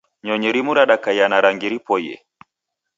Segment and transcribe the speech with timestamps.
[0.23, 2.15] Nyonyi rimu radakaiya na rangi ripoiye